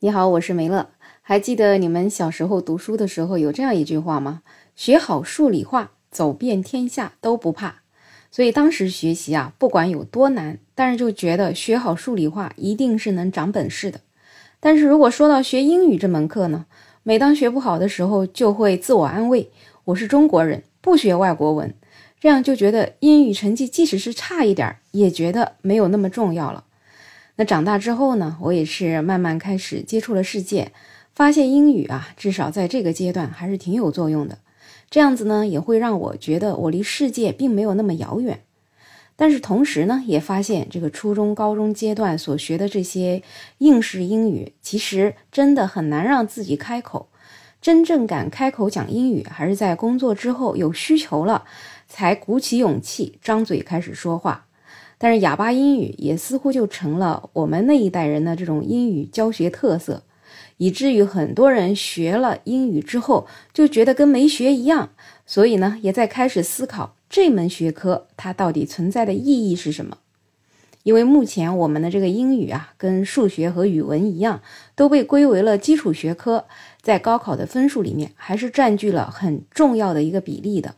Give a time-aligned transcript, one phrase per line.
[0.00, 0.90] 你好，我是梅乐。
[1.22, 4.42] 还记得你们小时候读书的时候有这样一句话吗？
[4.74, 7.76] 学好数理化，走遍天下都不怕。
[8.30, 14.00] 所以当时学习啊，不管有多难，但是就觉得学好数理化一定是能长本事的。
[14.60, 16.66] 但是如果说到学英语这门课呢，
[17.02, 19.50] 每当学不好的时候，就会自我安慰：
[19.86, 21.74] 我是中国人，不学外国文。
[22.20, 26.64] 这样就觉得英语成绩即使是差一点，也觉得没有那么重要了。
[27.36, 30.72] 那长大之后呢，我也是慢慢开始接触了世界，
[31.14, 34.38] 发现英语啊，至少在这个阶段还是挺有作用的。
[34.88, 38.40] 这样子呢，也会让我觉得我离世界并没有那么遥远。
[39.16, 43.22] 但是同时呢，也发现这个初中、高中阶段所学的这些
[43.58, 47.08] 应试英语，其实真的很难让自己开口。
[47.60, 51.44] 真正敢开口讲英语，还是在工作之后有需求了，
[51.86, 54.45] 才鼓起勇气张嘴开始说话。
[54.98, 60.02] 但是哑巴英语也似乎就成了我们那一代人的这种英语教学特色，
[60.56, 64.90] 以至于很多人学了英语之后就觉得跟没学一样，
[65.26, 69.98] 所以呢，也在开始思考这门学科它到底存在的意义是什么。
[70.82, 74.40] 因为目前我们的这个英语啊，跟数学和语文一样，
[74.76, 76.44] 都被归为了基础学科，
[76.80, 80.76] 在高考的分数里面还是占据了很重要的一个比例的。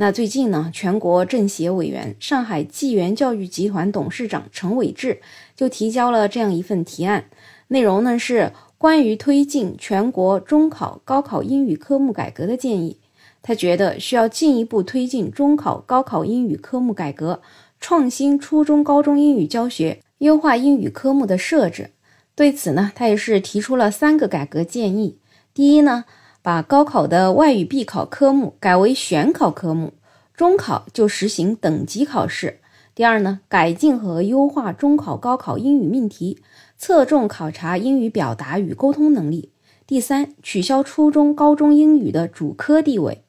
[0.00, 5.20] 那最近呢，全国政协委员、上海纪元教育集团董事长陈伟志
[5.54, 7.26] 就提交了这样一份提案，
[7.68, 12.96] 内容呢是关于推进全国中考、高考英语科目改革的建议。
[13.42, 17.42] 他觉得需要进一步推进中考、高考英语科目改革，
[17.78, 21.90] 创新初中、高中英语教学，优化英语科目的设置。
[22.34, 25.18] 对此呢，他也是提出了三个改革建议。
[25.52, 26.06] 第一呢。
[26.42, 29.92] 把高考的外语必考科目改为选考科目，
[30.34, 32.60] 中考就实行等级考试。
[32.94, 36.38] 第二呢，改进和优化中考、高考英语命题，
[36.78, 39.50] 侧重考察英语表达与沟通能力。
[39.86, 43.22] 第三，取消初中、高中英语的主科地位。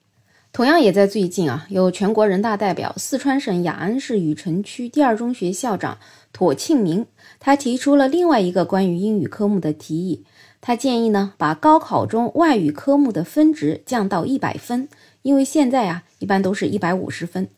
[0.54, 5.98] 同样也在最近啊，有全国人大代表、四川省雅安市禹城区第二中学校长
[6.34, 7.06] 妥庆明，
[7.40, 10.26] 他提出了另外一个关于英语科目的提议。
[10.62, 14.88] 他建议呢，把高考中外语科目的分值降到一百分，
[15.24, 17.50] 因为现在啊，一般都是一百五十分。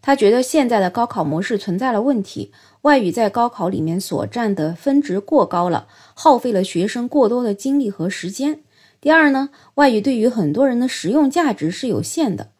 [0.00, 2.52] 他觉得现在的高考模式存在了问题，
[2.82, 8.60] 外语在高考里面所占的分值过高了，耗费了学生过多的精力和时间。
[9.00, 12.50] 第二呢，外语对于很多人的实用价值是有限的。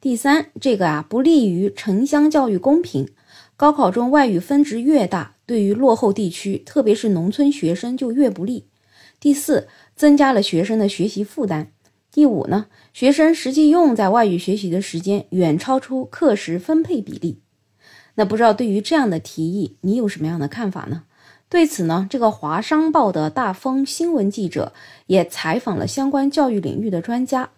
[0.00, 3.06] 第三，这个啊不利于城乡教育公平，
[3.58, 8.69] 高考中外语分值越大，对于落后地区，特别是农村学生就越不利。
[9.20, 11.72] 第四，增加了学生的学习负担。
[12.10, 17.42] 第五呢，学生实际用在外语学习的时间远超出课时分配比例。
[18.14, 21.04] 那不知道对于这样的提议，你有什么样的看法呢？
[21.50, 24.72] 对此呢，这个华商报的大风新闻记者
[25.06, 27.50] 也采访了相关教育领域的专家。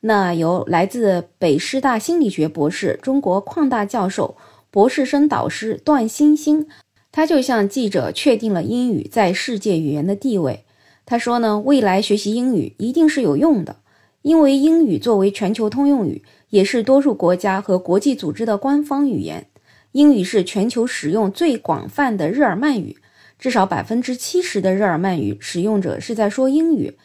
[0.00, 4.36] 那由来自北师大心理学博士、中国矿大教授、
[4.70, 6.68] 博士生导师段星星，
[7.12, 10.64] 他就向记者确定了英语在世界语言的地位。
[11.10, 13.80] 他说呢，未来学习英语一定是有用的，
[14.22, 19.48] 因为英语作为全球通用语，也是多数国家和国际组织的官方语言。
[19.90, 22.96] 英语是全球使用最广泛的日耳曼语，
[23.40, 26.96] 至少百分之七十的日耳曼语使用者是在说英语，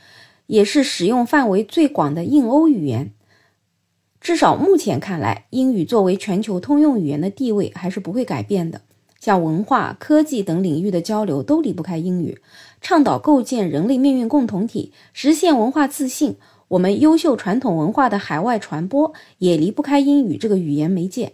[0.45, 3.11] 也是使用范围最广的印欧语言。
[4.21, 8.81] 至少目前看来，英语作为全球通用语言的地位还是不会改变的。
[9.25, 12.37] 像文化、科技等领域的交流都离不开英语。
[12.79, 16.35] 倡导构建人类命运共同体，实现文化自信。
[16.67, 21.33] 我们优秀传统文化的海外传播也离不开英语这个语言媒介。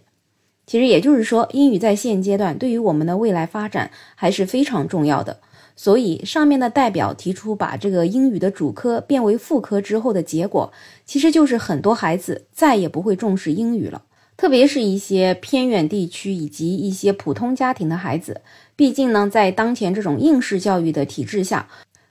[0.65, 5.41] 其实也就是说，英语在现阶段对于我们的未来发展还是非常重要的。
[5.75, 10.71] 所以，上面的代表提出把这个英语的主科变为副科之后的结果，
[11.05, 14.03] 其实就是很多孩子再也不会重视英语了。
[14.41, 18.41] 特别是一些偏远地区以及一些普通家庭的孩子，
[18.75, 21.67] 毕竟呢，在当前这种应试教育的体制下，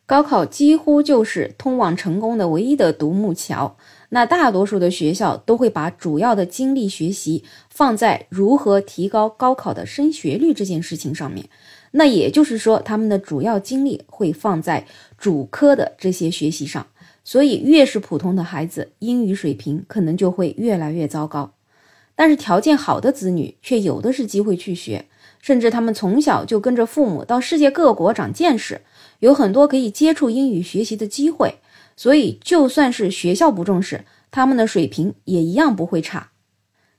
[0.07, 3.77] 高考几乎就是通往成功的唯一的独木桥。
[4.11, 11.49] 那大多数的学校都会把主要的精力学习放在如何提高高考的升学率这件事情上面。
[11.91, 14.87] 那也就是说，他们的主要精力会放在
[15.19, 16.87] 主科的这些学习上。
[17.25, 21.51] 所以，越是普通的孩子，英语水平可能就会越来越糟糕。
[22.21, 25.07] 但是条件好的子女却有的是机会去学，
[25.41, 28.83] 甚至他们从小就跟着父母到世界各国长见识，
[29.21, 31.55] 有很多可以接触英语学习的机会。
[31.97, 36.33] 所以就算是学校不重视，他们的水平也一样不会差。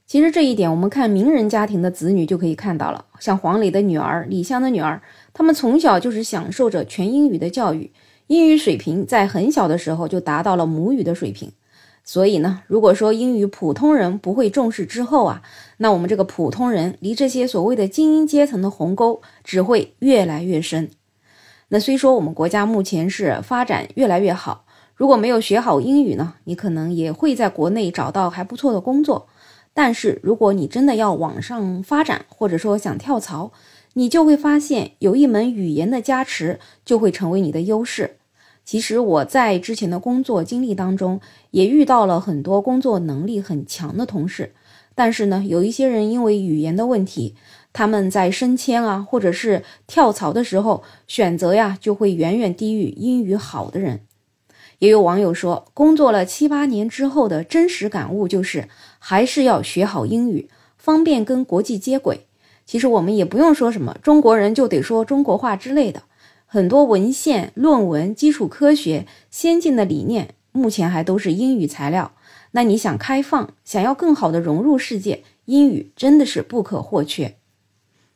[0.07, 5.03] 其实这一点，我们看名人家庭的子女就可以看到了，像黄磊的女儿、李湘的女儿，
[5.35, 7.91] 他们从小就是享受着全英语的教育，
[8.25, 11.51] 英语水平在很小的时候就达到了母语的水平。
[12.03, 15.41] 所以呢，如果说英语普通人不会重视之后啊，
[15.77, 20.89] 那我们这个普通人离这些所谓的精英阶层的鸿沟只会越来越深。
[21.69, 24.65] 那虽说我们国家目前是发展越来越好，
[24.95, 29.27] 如果没有学好英语呢，你可能也会在国内找到还不错的工作。
[29.73, 33.53] 但是如果你真的要往上发展，或者说想跳槽，
[33.93, 38.17] 你就会发现有一门语言的加持就会成为你的优势。
[38.63, 41.19] 其实我在之前的工作经历当中，
[41.51, 44.53] 也遇到了很多工作能力很强的同事，
[44.95, 47.35] 但是呢，有一些人因为语言的问题，
[47.73, 54.01] 他们在升迁啊，或者是跳槽的时候，选择呀就会远远低于英语好的人。
[54.79, 58.67] 也有网友说，工作了七八年之后的真实感悟就是，
[58.99, 62.21] 还是要学好英语，方便跟国际接轨。
[62.65, 66.03] 其实我们也不用说什么中国人就得说中国话之类的。
[66.53, 72.11] 很多文献、论文、基础科学、先进的理念，目前还都是英语材料。
[72.51, 77.37] 那你想开放，想要更好的融入世界，英语真的是不可或缺。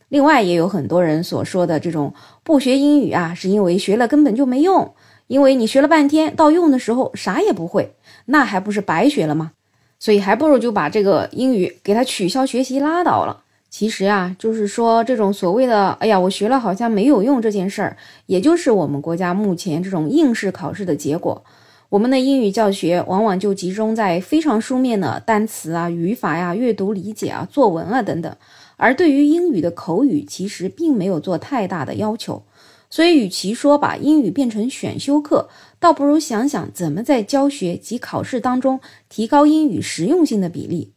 [0.10, 4.94] 另外，也有很多人所说的这种不学英语啊，是因为学了根本就没用，
[5.28, 7.96] 因为你学了半天，到用的时候啥也不会，
[8.26, 9.54] 那还不是白学了吗？
[9.98, 13.45] 所以还不如就把这个英语给它取消学习拉倒了。
[13.78, 21.44] 其实啊，就是说这种所谓的“哎呀，我学了好像没有用”这件事儿，也就是我们国家目前这种应试考试的结果。
[21.90, 28.34] 我们的英语教学往往就集中在非常书面的单词啊、语法呀、阅读理解啊、作文啊等等，
[28.78, 32.44] 而对于英语的口语，其实并没有做太大的要求。
[32.90, 35.50] 所以，与其说把英语变成选修课，
[35.82, 38.80] 倒不如想想怎么在教学及考试当中
[39.10, 40.94] 提高英语实用性的比例。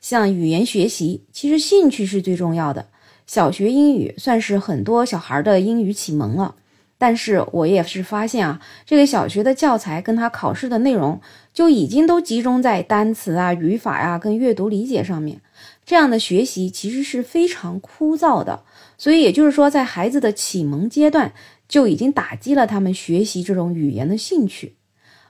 [0.00, 2.86] 像语言学习，其实兴趣是最重要的。
[3.26, 6.54] 小学英语算是很多小孩的英语启蒙了，
[6.96, 11.20] 但是我也是发现啊，这个小学的教材跟他考试的内容
[11.52, 15.42] 就已经都集中在单词啊、语法呀跟阅读理解上面，
[15.84, 18.64] 这样的学习其实是非常枯燥的。
[18.96, 21.32] 所以也就是说，在孩子的启蒙阶段
[21.68, 24.76] 就已经打击了他们学习这种语言的兴趣，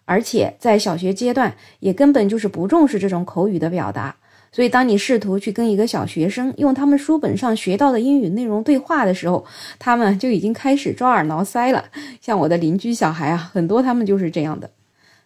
[0.05, 4.17] 而且在小学阶段也根本就是不重视这种口语的表达。
[4.51, 9.45] 所以，当你试图去跟一个小学生用他们书本上学到的英语内容对话的时候，
[9.79, 11.85] 他们就已经开始抓耳挠腮了。
[12.21, 14.71] 像我的邻居小孩啊，很多他们就是这样的。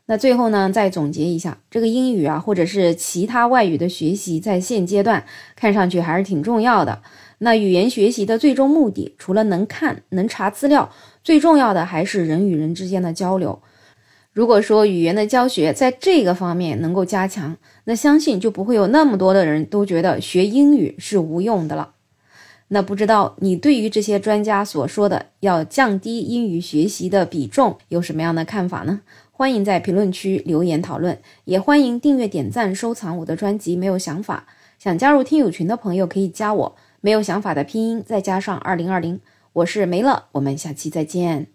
[0.06, 5.24] 那最后呢，再总结一下，这个英语啊，或者是其他外语的学习，在现阶段
[5.54, 7.00] 看上去还是挺重要的。
[7.38, 10.90] 那语言学习的最终目的，除了能看、能查资料，
[11.22, 13.62] 最重要的还是人与人之间的交流。
[14.32, 21.92] 如果说语言的教学在这个方面能够加强，那相信就不会有那么多的人都觉得学英语是无用的了。
[22.68, 29.02] 那不知道你对于这些专家所说的要降低英语学习的比重有什么样的看法呢？
[29.30, 33.76] 欢迎在评论区留言讨论，也欢迎订阅、点赞、收藏我的专辑。
[33.76, 34.46] 没有想法，
[34.78, 36.76] 想加入听友群的朋友可以加我。
[37.02, 39.20] 没有想法的拼音再加上二零二零，
[39.52, 41.48] 我是梅乐，我们下期再见。